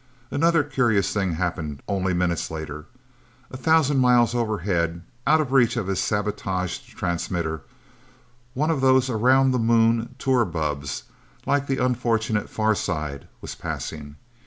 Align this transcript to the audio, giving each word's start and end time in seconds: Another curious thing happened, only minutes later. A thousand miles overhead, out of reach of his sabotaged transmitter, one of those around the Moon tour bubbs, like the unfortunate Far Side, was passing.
Another 0.31 0.63
curious 0.63 1.13
thing 1.13 1.33
happened, 1.33 1.83
only 1.87 2.11
minutes 2.11 2.49
later. 2.49 2.87
A 3.51 3.55
thousand 3.57 3.99
miles 3.99 4.33
overhead, 4.33 5.03
out 5.27 5.39
of 5.39 5.51
reach 5.51 5.77
of 5.77 5.85
his 5.85 6.01
sabotaged 6.01 6.87
transmitter, 6.97 7.61
one 8.55 8.71
of 8.71 8.81
those 8.81 9.11
around 9.11 9.51
the 9.51 9.59
Moon 9.59 10.15
tour 10.17 10.43
bubbs, 10.43 11.03
like 11.45 11.67
the 11.67 11.77
unfortunate 11.77 12.49
Far 12.49 12.73
Side, 12.73 13.27
was 13.41 13.53
passing. 13.53 14.15